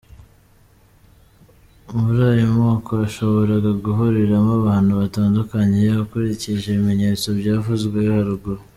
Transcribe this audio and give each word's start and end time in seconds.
Muri 1.99 2.21
aya 2.31 2.47
moko 2.57 2.89
hashoboraga 3.01 3.71
guhuriramo 3.83 4.51
abantu 4.61 4.91
batandukanye, 5.01 5.81
ukurikije 6.05 6.65
ibimenyetso 6.69 7.27
byavuzwe 7.39 7.97
haruguru. 8.15 8.61